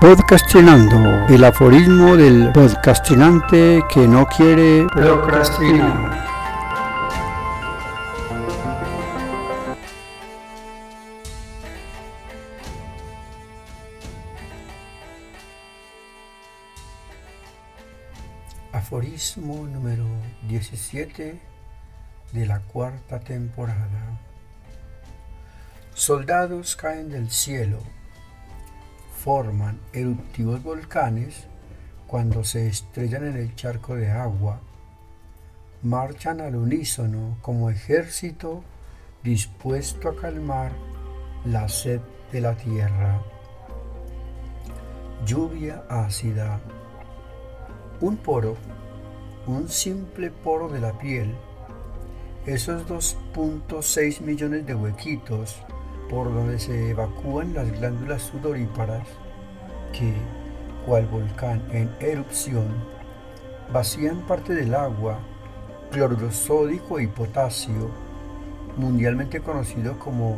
Podcastinando, 0.00 1.26
el 1.26 1.42
aforismo 1.42 2.16
del 2.16 2.52
podcastinante 2.52 3.82
que 3.92 4.06
no 4.06 4.26
quiere 4.26 4.86
procrastinar. 4.92 6.24
Aforismo 18.72 19.66
número 19.66 20.04
17 20.46 21.40
de 22.30 22.46
la 22.46 22.60
cuarta 22.60 23.18
temporada. 23.18 24.20
Soldados 25.92 26.76
caen 26.76 27.10
del 27.10 27.32
cielo 27.32 27.97
forman 29.18 29.80
eruptivos 29.92 30.62
volcanes 30.62 31.46
cuando 32.06 32.44
se 32.44 32.68
estrellan 32.68 33.26
en 33.26 33.36
el 33.36 33.54
charco 33.56 33.96
de 33.96 34.10
agua, 34.10 34.60
marchan 35.82 36.40
al 36.40 36.54
unísono 36.54 37.36
como 37.42 37.68
ejército 37.68 38.62
dispuesto 39.24 40.08
a 40.08 40.16
calmar 40.16 40.72
la 41.44 41.68
sed 41.68 42.00
de 42.32 42.40
la 42.40 42.56
tierra. 42.56 43.20
Lluvia 45.26 45.82
ácida. 45.88 46.60
Un 48.00 48.16
poro, 48.16 48.56
un 49.48 49.68
simple 49.68 50.30
poro 50.30 50.68
de 50.68 50.80
la 50.80 50.96
piel, 50.96 51.34
esos 52.46 52.86
2.6 52.86 54.20
millones 54.20 54.64
de 54.64 54.74
huequitos 54.74 55.56
por 56.08 56.32
donde 56.32 56.58
se 56.58 56.90
evacúan 56.90 57.54
las 57.54 57.70
glándulas 57.70 58.22
sudoríparas 58.22 59.06
que, 59.92 60.14
cual 60.86 61.06
volcán 61.06 61.62
en 61.70 61.90
erupción, 62.00 62.66
vacían 63.72 64.26
parte 64.26 64.54
del 64.54 64.74
agua, 64.74 65.18
cloruro 65.90 66.30
sódico 66.30 67.00
y 67.00 67.06
potasio, 67.06 67.90
mundialmente 68.76 69.40
conocido 69.40 69.98
como 69.98 70.36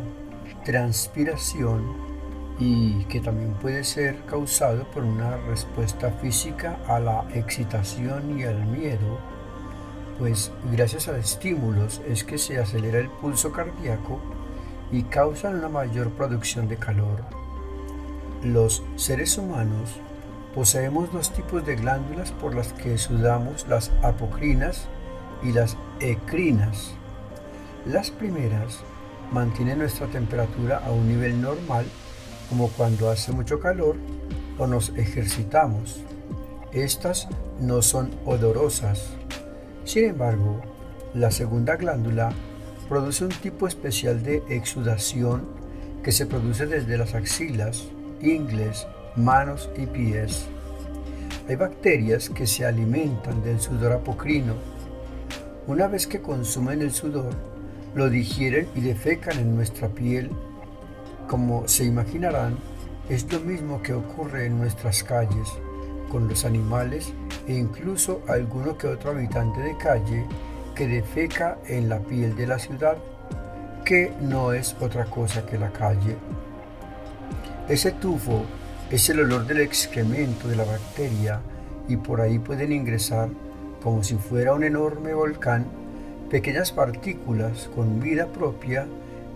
transpiración 0.64 2.10
y 2.58 3.04
que 3.04 3.20
también 3.20 3.54
puede 3.54 3.84
ser 3.84 4.24
causado 4.26 4.84
por 4.90 5.04
una 5.04 5.36
respuesta 5.48 6.10
física 6.20 6.78
a 6.86 7.00
la 7.00 7.24
excitación 7.34 8.38
y 8.38 8.44
al 8.44 8.66
miedo, 8.66 9.18
pues 10.18 10.52
gracias 10.70 11.08
a 11.08 11.16
estímulos 11.16 12.02
es 12.06 12.24
que 12.24 12.36
se 12.36 12.58
acelera 12.58 12.98
el 12.98 13.08
pulso 13.08 13.52
cardíaco 13.52 14.20
y 14.92 15.02
causan 15.04 15.56
una 15.56 15.68
mayor 15.68 16.10
producción 16.10 16.68
de 16.68 16.76
calor. 16.76 17.22
Los 18.42 18.82
seres 18.96 19.36
humanos 19.38 20.00
poseemos 20.54 21.12
dos 21.12 21.32
tipos 21.32 21.64
de 21.64 21.76
glándulas 21.76 22.32
por 22.32 22.54
las 22.54 22.72
que 22.72 22.98
sudamos 22.98 23.66
las 23.68 23.90
apocrinas 24.02 24.88
y 25.42 25.52
las 25.52 25.76
ecrinas. 26.00 26.92
Las 27.86 28.10
primeras 28.10 28.80
mantienen 29.32 29.78
nuestra 29.78 30.06
temperatura 30.06 30.82
a 30.84 30.90
un 30.90 31.08
nivel 31.08 31.40
normal 31.40 31.86
como 32.48 32.68
cuando 32.68 33.10
hace 33.10 33.32
mucho 33.32 33.60
calor 33.60 33.96
o 34.58 34.66
nos 34.66 34.90
ejercitamos. 34.90 36.00
Estas 36.72 37.28
no 37.60 37.80
son 37.82 38.10
odorosas. 38.24 39.10
Sin 39.84 40.04
embargo, 40.04 40.60
la 41.14 41.30
segunda 41.30 41.76
glándula 41.76 42.32
produce 42.90 43.24
un 43.24 43.30
tipo 43.30 43.68
especial 43.68 44.20
de 44.24 44.42
exudación 44.48 45.46
que 46.02 46.10
se 46.10 46.26
produce 46.26 46.66
desde 46.66 46.98
las 46.98 47.14
axilas, 47.14 47.84
ingles, 48.20 48.84
manos 49.14 49.70
y 49.78 49.86
pies. 49.86 50.46
Hay 51.48 51.54
bacterias 51.54 52.28
que 52.30 52.48
se 52.48 52.66
alimentan 52.66 53.44
del 53.44 53.60
sudor 53.60 53.92
apocrino. 53.92 54.54
Una 55.68 55.86
vez 55.86 56.08
que 56.08 56.20
consumen 56.20 56.82
el 56.82 56.90
sudor, 56.90 57.32
lo 57.94 58.10
digieren 58.10 58.66
y 58.74 58.80
defecan 58.80 59.38
en 59.38 59.54
nuestra 59.54 59.88
piel. 59.88 60.28
Como 61.28 61.68
se 61.68 61.84
imaginarán, 61.84 62.56
es 63.08 63.32
lo 63.32 63.38
mismo 63.38 63.80
que 63.82 63.94
ocurre 63.94 64.46
en 64.46 64.58
nuestras 64.58 65.04
calles, 65.04 65.48
con 66.10 66.26
los 66.26 66.44
animales 66.44 67.12
e 67.46 67.54
incluso 67.54 68.22
alguno 68.26 68.76
que 68.76 68.88
otro 68.88 69.12
habitante 69.12 69.60
de 69.60 69.76
calle 69.76 70.26
que 70.80 70.88
defeca 70.88 71.58
en 71.68 71.90
la 71.90 71.98
piel 71.98 72.34
de 72.34 72.46
la 72.46 72.58
ciudad, 72.58 72.96
que 73.84 74.14
no 74.22 74.54
es 74.54 74.74
otra 74.80 75.04
cosa 75.04 75.44
que 75.44 75.58
la 75.58 75.70
calle. 75.70 76.16
Ese 77.68 77.92
tufo 77.92 78.46
es 78.90 79.10
el 79.10 79.20
olor 79.20 79.46
del 79.46 79.60
excremento 79.60 80.48
de 80.48 80.56
la 80.56 80.64
bacteria 80.64 81.42
y 81.86 81.98
por 81.98 82.22
ahí 82.22 82.38
pueden 82.38 82.72
ingresar, 82.72 83.28
como 83.82 84.02
si 84.02 84.14
fuera 84.14 84.54
un 84.54 84.64
enorme 84.64 85.12
volcán, 85.12 85.66
pequeñas 86.30 86.72
partículas 86.72 87.68
con 87.74 88.00
vida 88.00 88.28
propia 88.28 88.86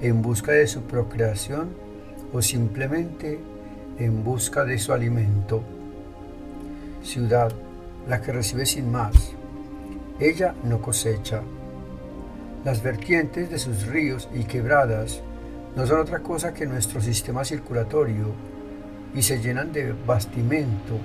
en 0.01 0.23
busca 0.23 0.53
de 0.53 0.67
su 0.67 0.81
procreación 0.85 1.69
o 2.33 2.41
simplemente 2.41 3.39
en 3.99 4.25
busca 4.25 4.65
de 4.65 4.79
su 4.79 4.95
alimento. 4.95 5.63
Ciudad, 7.03 7.53
la 8.09 8.23
que 8.23 8.33
recibe 8.33 8.65
sin 8.65 8.91
más, 8.91 9.35
ella 10.21 10.55
no 10.65 10.81
cosecha. 10.81 11.43
Las 12.65 12.83
vertientes 12.83 13.51
de 13.51 13.59
sus 13.59 13.87
ríos 13.87 14.29
y 14.33 14.45
quebradas 14.45 15.23
no 15.77 15.87
son 15.87 16.01
otra 16.01 16.21
cosa 16.21 16.55
que 16.55 16.67
nuestro 16.67 17.01
sistema 17.01 17.45
circulatorio 17.45 18.33
y 19.15 19.23
se 19.23 19.41
llenan 19.41 19.73
de 19.73 19.93
bastimento, 19.93 20.99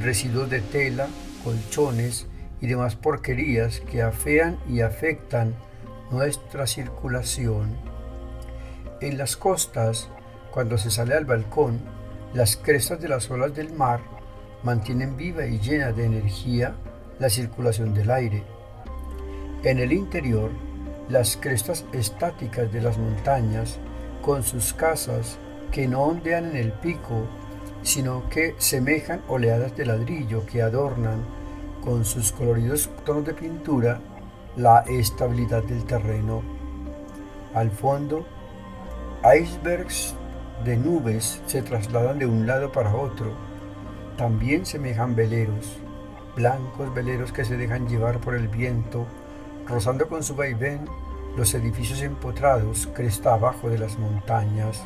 residuos 0.00 0.50
de 0.50 0.60
tela, 0.60 1.08
colchones 1.42 2.26
y 2.60 2.66
demás 2.66 2.96
porquerías 2.96 3.80
que 3.80 4.02
afean 4.02 4.58
y 4.68 4.80
afectan 4.80 5.54
nuestra 6.10 6.66
circulación. 6.66 7.76
En 9.00 9.16
las 9.16 9.36
costas, 9.36 10.08
cuando 10.50 10.78
se 10.78 10.90
sale 10.90 11.14
al 11.14 11.24
balcón, 11.24 11.80
las 12.32 12.56
crestas 12.56 13.00
de 13.00 13.08
las 13.08 13.30
olas 13.30 13.54
del 13.54 13.72
mar 13.72 14.00
mantienen 14.62 15.16
viva 15.16 15.46
y 15.46 15.58
llena 15.60 15.92
de 15.92 16.04
energía 16.04 16.74
la 17.18 17.30
circulación 17.30 17.94
del 17.94 18.10
aire. 18.10 18.42
En 19.62 19.78
el 19.78 19.92
interior, 19.92 20.50
las 21.08 21.36
crestas 21.36 21.84
estáticas 21.92 22.72
de 22.72 22.80
las 22.80 22.98
montañas, 22.98 23.78
con 24.22 24.42
sus 24.42 24.72
casas 24.72 25.38
que 25.70 25.86
no 25.86 26.02
ondean 26.02 26.50
en 26.50 26.56
el 26.56 26.72
pico, 26.72 27.26
sino 27.82 28.28
que 28.30 28.54
semejan 28.58 29.22
oleadas 29.28 29.76
de 29.76 29.86
ladrillo 29.86 30.46
que 30.46 30.62
adornan 30.62 31.22
con 31.82 32.04
sus 32.04 32.32
coloridos 32.32 32.88
tonos 33.04 33.26
de 33.26 33.34
pintura 33.34 34.00
la 34.56 34.80
estabilidad 34.88 35.62
del 35.64 35.84
terreno. 35.84 36.42
Al 37.52 37.70
fondo, 37.70 38.26
icebergs 39.22 40.14
de 40.64 40.76
nubes 40.76 41.42
se 41.46 41.62
trasladan 41.62 42.18
de 42.18 42.26
un 42.26 42.46
lado 42.46 42.72
para 42.72 42.94
otro. 42.94 43.32
También 44.16 44.64
semejan 44.64 45.14
veleros 45.14 45.83
blancos 46.36 46.92
veleros 46.94 47.32
que 47.32 47.44
se 47.44 47.56
dejan 47.56 47.88
llevar 47.88 48.20
por 48.20 48.34
el 48.34 48.48
viento, 48.48 49.06
rozando 49.66 50.08
con 50.08 50.22
su 50.22 50.34
vaivén 50.34 50.84
los 51.36 51.54
edificios 51.54 52.02
empotrados 52.02 52.88
cresta 52.94 53.34
abajo 53.34 53.68
de 53.68 53.78
las 53.78 53.98
montañas. 53.98 54.82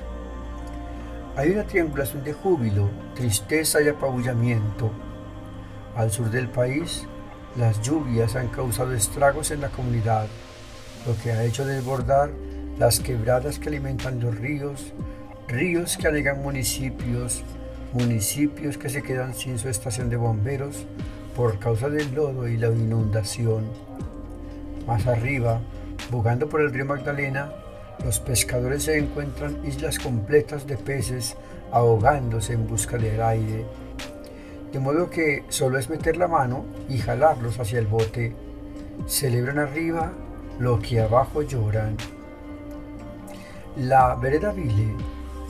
Hay 1.36 1.50
una 1.50 1.64
triangulación 1.64 2.25
de 2.25 2.32
júbilo, 2.32 2.88
tristeza 3.14 3.81
y 3.82 3.88
apabullamiento. 3.88 4.91
Al 5.94 6.10
sur 6.10 6.31
del 6.31 6.48
país, 6.48 7.06
las 7.56 7.80
lluvias 7.82 8.36
han 8.36 8.48
causado 8.48 8.92
estragos 8.92 9.50
en 9.50 9.60
la 9.60 9.69
comunidad, 9.69 10.26
lo 11.06 11.16
que 11.22 11.32
ha 11.32 11.44
hecho 11.44 11.65
desbordar 11.65 12.30
las 12.78 13.00
quebradas 13.00 13.59
que 13.59 13.69
alimentan 13.69 14.20
los 14.20 14.36
ríos, 14.36 14.92
ríos 15.48 15.97
que 15.97 16.09
anegan 16.09 16.42
municipios, 16.42 17.42
municipios 17.92 18.78
que 18.78 18.89
se 18.89 19.03
quedan 19.03 19.34
sin 19.34 19.59
su 19.59 19.68
estación 19.68 20.10
de 20.10 20.16
bomberos, 20.16 20.86
por 21.39 21.61
causa 21.61 21.89
del 21.89 22.13
lodo 22.17 22.49
y 22.49 22.57
la 22.57 22.67
inundación. 22.67 23.65
Más 24.89 25.07
arriba, 25.07 25.61
bugando 26.11 26.49
por 26.49 26.61
el 26.61 26.73
río 26.73 26.85
Magdalena, 26.85 27.53
los 28.05 28.19
pescadores 28.19 28.83
se 28.83 28.99
encuentran 28.99 29.65
islas 29.65 30.01
completas 30.01 30.67
de 30.67 30.77
peces 30.77 31.37
ahogándose 31.71 32.55
en 32.55 32.67
busca 32.67 32.99
del 32.99 33.23
aire. 33.23 33.65
De 34.73 34.81
modo 34.81 35.11
que 35.11 35.45
solo 35.49 35.79
es 35.79 35.89
meter 35.89 36.17
la 36.17 36.27
mano 36.27 36.65
y 36.89 36.99
jalarlos 36.99 37.61
hacia 37.61 37.79
el 37.79 37.87
bote. 37.87 38.35
Celebran 39.07 39.61
arriba 39.61 40.11
lo 40.59 40.81
que 40.81 40.99
abajo 41.01 41.43
lloran. 41.43 41.97
La 43.77 44.17
vereda 44.17 44.51
Vile, 44.51 44.93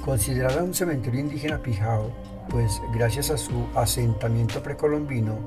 considerada 0.05 0.63
un 0.63 0.75
cementerio 0.75 1.21
indígena 1.21 1.63
pijao, 1.63 2.13
pues 2.51 2.79
gracias 2.93 3.31
a 3.31 3.39
su 3.39 3.67
asentamiento 3.75 4.63
precolombino, 4.63 5.39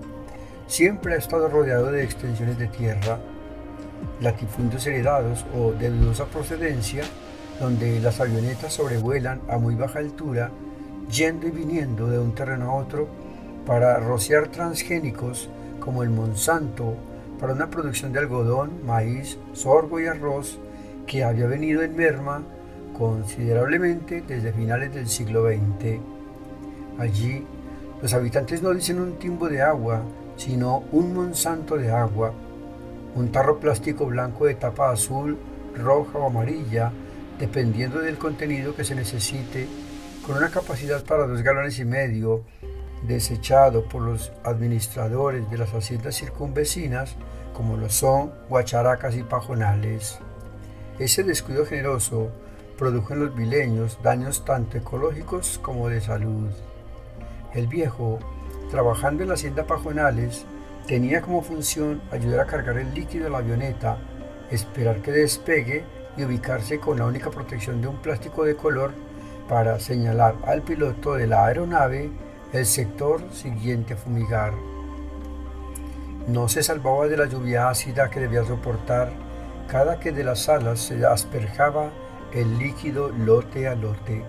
siempre 0.72 1.16
ha 1.16 1.18
estado 1.18 1.50
rodeado 1.50 1.92
de 1.92 2.02
extensiones 2.02 2.58
de 2.58 2.68
tierra, 2.68 3.20
latifundios 4.22 4.88
heredados 4.88 5.46
o 5.54 5.74
de 5.74 5.90
dudosa 5.90 6.28
procedencia, 6.28 7.04
donde 7.60 8.00
las 8.00 8.22
avionetas 8.22 8.72
sobrevuelan 8.72 9.42
a 9.50 9.58
muy 9.58 9.76
baja 9.76 10.00
altura 10.00 10.50
yendo 11.12 11.46
y 11.46 11.52
viniendo 11.52 12.08
de 12.08 12.20
un 12.20 12.34
terreno 12.34 12.72
a 12.72 12.76
otro 12.76 13.10
para 13.66 14.00
rociar 14.00 14.48
transgénicos 14.48 15.50
como 15.82 16.04
el 16.04 16.10
Monsanto 16.10 16.96
para 17.38 17.52
una 17.52 17.70
producción 17.70 18.14
de 18.14 18.20
algodón, 18.20 18.86
maíz, 18.86 19.38
sorgo 19.52 20.00
y 20.00 20.06
arroz 20.06 20.58
que 21.06 21.26
había 21.26 21.48
venido 21.48 21.82
en 21.82 21.98
merma 21.98 22.44
considerablemente 22.98 24.24
desde 24.26 24.54
finales 24.54 24.94
del 24.94 25.10
siglo 25.10 25.50
XX. 25.50 26.00
Allí, 26.98 27.46
los 28.02 28.14
habitantes 28.14 28.62
no 28.62 28.74
dicen 28.74 29.02
un 29.02 29.20
timbo 29.20 29.50
de 29.50 29.62
agua, 29.62 30.02
sino 30.36 30.84
un 30.92 31.14
monsanto 31.14 31.78
de 31.78 31.92
agua, 31.92 32.34
un 33.16 33.32
tarro 33.32 33.60
plástico 33.60 34.06
blanco 34.06 34.46
de 34.46 34.56
tapa 34.56 34.92
azul, 34.92 35.38
roja 35.76 36.18
o 36.18 36.28
amarilla, 36.28 36.92
dependiendo 37.40 38.00
del 38.00 38.18
contenido 38.18 38.76
que 38.76 38.84
se 38.84 38.96
necesite, 38.96 39.68
con 40.26 40.38
una 40.38 40.50
capacidad 40.50 41.04
para 41.04 41.28
dos 41.28 41.42
galones 41.42 41.80
y 41.80 41.86
medio, 41.86 42.44
desechado 43.04 43.84
por 43.90 44.04
los 44.04 44.32
administradores 44.44 45.50
de 45.50 45.58
las 45.58 45.74
haciendas 45.74 46.16
circunvecinas, 46.16 47.16
como 47.54 47.78
lo 47.78 47.90
son 47.90 48.32
guacharacas 48.48 49.16
y 49.16 49.24
pajonales. 49.24 50.20
Ese 51.00 51.24
descuido 51.24 51.66
generoso 51.66 52.32
produjo 52.78 53.14
en 53.14 53.20
los 53.22 53.36
vileños 53.36 53.98
daños 54.04 54.46
tanto 54.46 54.78
ecológicos 54.78 55.60
como 55.62 55.90
de 55.90 56.02
salud. 56.02 56.50
El 57.54 57.68
viejo, 57.68 58.20
trabajando 58.72 59.22
en 59.22 59.30
la 59.30 59.36
hacienda 59.36 59.68
Pajonales, 59.68 60.46
tenía 60.88 61.22
como 61.22 61.44
función 61.44 62.02
ayudar 62.12 62.40
a 62.40 62.46
cargar 62.46 62.78
el 62.78 62.94
líquido 62.94 63.28
a 63.28 63.30
la 63.30 63.38
avioneta, 63.40 63.98
esperar 64.50 65.02
que 65.02 65.12
despegue 65.12 65.84
y 66.18 66.24
ubicarse 66.24 66.80
con 66.80 66.98
la 66.98 67.06
única 67.06 67.30
protección 67.30 67.82
de 67.82 67.88
un 67.88 67.98
plástico 67.98 68.44
de 68.46 68.56
color 68.56 68.92
para 69.48 69.80
señalar 69.80 70.36
al 70.46 70.62
piloto 70.62 71.14
de 71.14 71.28
la 71.28 71.46
aeronave 71.46 72.10
el 72.54 72.66
sector 72.66 73.22
siguiente 73.32 73.94
a 73.94 73.98
fumigar. 73.98 74.54
No 76.28 76.48
se 76.48 76.64
salvaba 76.64 77.08
de 77.08 77.18
la 77.18 77.26
lluvia 77.26 77.70
ácida 77.70 78.10
que 78.10 78.20
debía 78.20 78.46
soportar 78.46 79.12
cada 79.68 80.00
que 80.00 80.12
de 80.12 80.24
las 80.24 80.50
alas 80.50 80.80
se 80.80 81.06
asperjaba 81.06 81.90
el 82.34 82.58
líquido 82.58 83.10
lote 83.10 83.68
a 83.68 83.76
lote. 83.76 84.24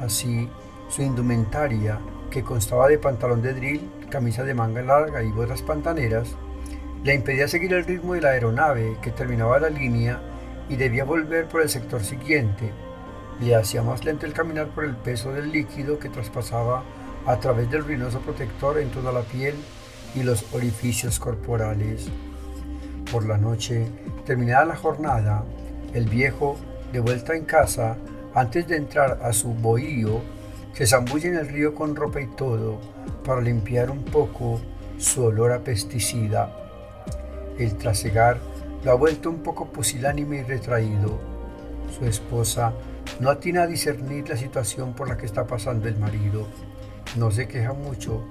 Así, 0.00 0.48
su 0.88 1.02
indumentaria, 1.02 1.98
que 2.30 2.42
constaba 2.42 2.88
de 2.88 2.98
pantalón 2.98 3.42
de 3.42 3.54
drill, 3.54 3.90
camisa 4.10 4.44
de 4.44 4.54
manga 4.54 4.82
larga 4.82 5.22
y 5.22 5.30
botas 5.30 5.62
pantaneras, 5.62 6.36
le 7.04 7.14
impedía 7.14 7.48
seguir 7.48 7.72
el 7.74 7.84
ritmo 7.84 8.14
de 8.14 8.20
la 8.20 8.30
aeronave 8.30 8.96
que 9.00 9.10
terminaba 9.10 9.60
la 9.60 9.70
línea 9.70 10.20
y 10.68 10.76
debía 10.76 11.04
volver 11.04 11.46
por 11.46 11.62
el 11.62 11.68
sector 11.68 12.02
siguiente. 12.02 12.72
Le 13.40 13.54
hacía 13.54 13.82
más 13.82 14.04
lento 14.04 14.26
el 14.26 14.32
caminar 14.32 14.68
por 14.68 14.84
el 14.84 14.96
peso 14.96 15.32
del 15.32 15.52
líquido 15.52 15.98
que 15.98 16.08
traspasaba 16.08 16.82
a 17.26 17.38
través 17.38 17.70
del 17.70 17.84
ruinoso 17.84 18.20
protector 18.20 18.78
en 18.78 18.90
toda 18.90 19.12
la 19.12 19.22
piel 19.22 19.54
y 20.14 20.22
los 20.22 20.52
orificios 20.52 21.18
corporales. 21.20 22.08
Por 23.12 23.26
la 23.26 23.38
noche, 23.38 23.86
terminada 24.26 24.64
la 24.64 24.76
jornada, 24.76 25.44
el 25.94 26.08
viejo, 26.08 26.56
de 26.92 27.00
vuelta 27.00 27.36
en 27.36 27.44
casa, 27.44 27.96
antes 28.34 28.66
de 28.66 28.76
entrar 28.76 29.20
a 29.22 29.32
su 29.32 29.54
bohío, 29.54 30.20
se 30.78 30.86
zambulle 30.86 31.26
en 31.26 31.34
el 31.34 31.48
río 31.48 31.74
con 31.74 31.96
ropa 31.96 32.20
y 32.20 32.28
todo 32.28 32.78
para 33.24 33.40
limpiar 33.40 33.90
un 33.90 34.04
poco 34.04 34.60
su 34.96 35.24
olor 35.24 35.50
a 35.50 35.58
pesticida. 35.58 36.54
El 37.58 37.76
trasegar 37.76 38.38
lo 38.84 38.92
ha 38.92 38.94
vuelto 38.94 39.28
un 39.28 39.42
poco 39.42 39.72
pusilánime 39.72 40.36
y 40.36 40.42
retraído. 40.44 41.18
Su 41.98 42.04
esposa 42.04 42.74
no 43.18 43.28
atina 43.28 43.62
a 43.62 43.66
discernir 43.66 44.28
la 44.28 44.36
situación 44.36 44.94
por 44.94 45.08
la 45.08 45.16
que 45.16 45.26
está 45.26 45.48
pasando 45.48 45.88
el 45.88 45.98
marido. 45.98 46.46
No 47.16 47.32
se 47.32 47.48
queja 47.48 47.72
mucho, 47.72 48.24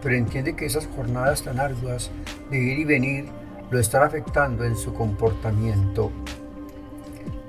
pero 0.00 0.14
entiende 0.14 0.54
que 0.54 0.66
esas 0.66 0.86
jornadas 0.86 1.42
tan 1.42 1.58
arduas 1.58 2.12
de 2.48 2.58
ir 2.58 2.78
y 2.78 2.84
venir 2.84 3.24
lo 3.72 3.80
están 3.80 4.04
afectando 4.04 4.64
en 4.64 4.76
su 4.76 4.94
comportamiento. 4.94 6.12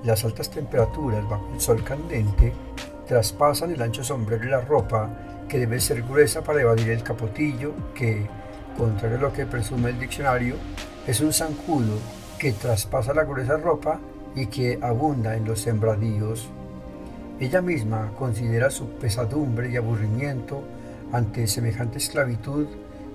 Las 0.04 0.25
altas 0.25 0.50
temperaturas 0.50 1.30
bajo 1.30 1.54
el 1.54 1.62
sol 1.62 1.84
candente 1.84 2.51
traspasan 3.09 3.71
el 3.71 3.81
ancho 3.81 4.03
sombrero 4.03 4.45
y 4.45 4.50
la 4.50 4.61
ropa, 4.61 5.09
que 5.47 5.57
debe 5.57 5.79
ser 5.79 6.03
gruesa 6.03 6.44
para 6.44 6.61
evadir 6.61 6.91
el 6.91 7.01
capotillo, 7.01 7.73
que, 7.95 8.27
contrario 8.77 9.17
a 9.17 9.21
lo 9.21 9.33
que 9.33 9.47
presume 9.47 9.89
el 9.89 10.00
diccionario, 10.00 10.57
es 11.07 11.19
un 11.19 11.33
zancudo 11.33 11.97
que 12.38 12.51
traspasa 12.51 13.15
la 13.15 13.23
gruesa 13.23 13.57
ropa 13.57 14.00
y 14.35 14.45
que 14.45 14.77
abunda 14.79 15.35
en 15.35 15.45
los 15.45 15.59
sembradíos. 15.61 16.50
Ella 17.39 17.63
misma 17.63 18.11
considera 18.15 18.69
su 18.69 18.88
pesadumbre 18.89 19.71
y 19.71 19.77
aburrimiento 19.77 20.62
ante 21.12 21.47
semejante 21.47 21.97
esclavitud 21.97 22.67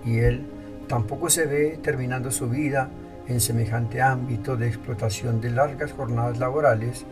y 0.05 0.19
él 0.19 0.45
tampoco 0.89 1.31
se 1.31 1.47
ve 1.47 1.79
terminando 1.81 2.33
su 2.33 2.49
vida 2.49 2.91
en 3.29 3.41
semejante 3.41 4.03
ámbito 4.03 4.57
de 4.57 4.67
explotación 4.67 5.41
de 5.41 5.53
largas 5.53 5.93
jornadas 5.93 6.39
laborales 6.39 7.05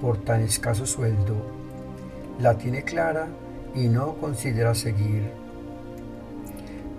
por 0.00 0.18
tan 0.18 0.42
escaso 0.42 0.86
sueldo. 0.86 1.67
La 2.38 2.56
tiene 2.56 2.84
clara 2.84 3.26
y 3.74 3.88
no 3.88 4.14
considera 4.14 4.74
seguir. 4.74 5.30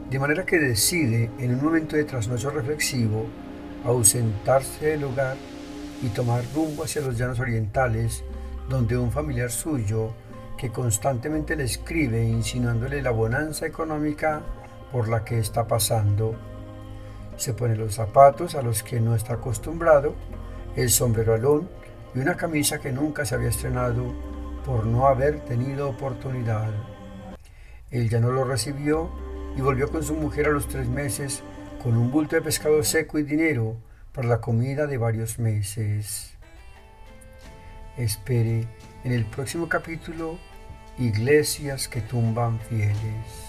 De 0.09 0.19
manera 0.19 0.45
que 0.45 0.59
decide, 0.59 1.31
en 1.39 1.53
un 1.53 1.63
momento 1.63 1.95
de 1.95 2.03
trasnocho 2.03 2.49
reflexivo, 2.49 3.25
ausentarse 3.85 4.87
del 4.87 5.05
hogar 5.05 5.37
y 6.01 6.07
tomar 6.07 6.43
rumbo 6.53 6.83
hacia 6.83 7.01
los 7.01 7.17
llanos 7.17 7.39
orientales, 7.39 8.23
donde 8.67 8.97
un 8.97 9.11
familiar 9.11 9.51
suyo, 9.51 10.13
que 10.57 10.71
constantemente 10.71 11.55
le 11.55 11.63
escribe 11.63 12.21
insinuándole 12.23 13.01
la 13.01 13.11
bonanza 13.11 13.65
económica 13.65 14.41
por 14.91 15.07
la 15.07 15.23
que 15.23 15.39
está 15.39 15.67
pasando, 15.67 16.35
se 17.37 17.53
pone 17.53 17.77
los 17.77 17.95
zapatos 17.95 18.55
a 18.55 18.61
los 18.61 18.83
que 18.83 18.99
no 18.99 19.15
está 19.15 19.35
acostumbrado, 19.35 20.15
el 20.75 20.89
sombrero 20.89 21.33
alón 21.33 21.69
y 22.13 22.19
una 22.19 22.35
camisa 22.35 22.79
que 22.79 22.91
nunca 22.91 23.23
se 23.25 23.35
había 23.35 23.49
estrenado 23.49 24.03
por 24.69 24.85
no 24.85 25.07
haber 25.07 25.39
tenido 25.39 25.89
oportunidad. 25.89 26.71
Él 27.89 28.07
ya 28.07 28.19
no 28.19 28.31
lo 28.31 28.43
recibió 28.43 29.09
y 29.57 29.61
volvió 29.61 29.89
con 29.89 30.03
su 30.03 30.13
mujer 30.13 30.45
a 30.45 30.51
los 30.51 30.67
tres 30.67 30.87
meses 30.87 31.41
con 31.81 31.97
un 31.97 32.11
bulto 32.11 32.35
de 32.35 32.43
pescado 32.43 32.83
seco 32.83 33.17
y 33.17 33.23
dinero 33.23 33.77
para 34.13 34.27
la 34.27 34.41
comida 34.41 34.85
de 34.85 34.99
varios 34.99 35.39
meses. 35.39 36.35
Espere 37.97 38.67
en 39.03 39.11
el 39.11 39.25
próximo 39.25 39.67
capítulo 39.67 40.37
Iglesias 40.99 41.87
que 41.87 42.01
tumban 42.01 42.59
fieles. 42.59 43.48